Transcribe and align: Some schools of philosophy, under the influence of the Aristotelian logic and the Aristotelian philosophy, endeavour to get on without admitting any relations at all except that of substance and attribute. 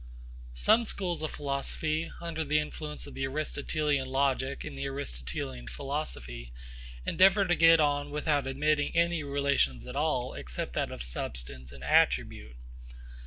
Some 0.55 0.85
schools 0.85 1.21
of 1.21 1.29
philosophy, 1.29 2.11
under 2.19 2.43
the 2.43 2.57
influence 2.57 3.05
of 3.05 3.13
the 3.13 3.25
Aristotelian 3.27 4.07
logic 4.07 4.63
and 4.63 4.75
the 4.75 4.85
Aristotelian 4.87 5.67
philosophy, 5.67 6.51
endeavour 7.05 7.45
to 7.45 7.53
get 7.53 7.79
on 7.79 8.09
without 8.09 8.47
admitting 8.47 8.95
any 8.97 9.21
relations 9.21 9.85
at 9.85 9.95
all 9.95 10.33
except 10.33 10.73
that 10.73 10.89
of 10.91 11.03
substance 11.03 11.71
and 11.71 11.83
attribute. 11.83 12.55